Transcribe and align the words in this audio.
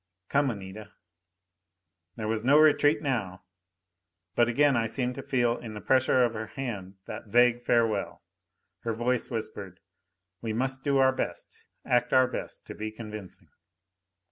"Come, 0.29 0.49
Anita." 0.49 0.93
There 2.15 2.27
was 2.27 2.43
no 2.43 2.57
retreat 2.57 3.03
now. 3.03 3.43
But 4.33 4.49
again 4.49 4.75
I 4.75 4.87
seemed 4.87 5.13
to 5.13 5.21
feel 5.21 5.59
in 5.59 5.75
the 5.75 5.79
pressure 5.79 6.23
of 6.23 6.33
her 6.33 6.47
hand 6.47 6.95
that 7.05 7.27
vague 7.27 7.61
farewell. 7.61 8.23
Her 8.79 8.93
voice 8.93 9.29
whispered, 9.29 9.79
"We 10.41 10.53
must 10.53 10.83
do 10.83 10.97
our 10.97 11.13
best, 11.13 11.65
act 11.85 12.13
our 12.13 12.25
best 12.25 12.65
to 12.65 12.73
be 12.73 12.89
convincing." 12.89 13.49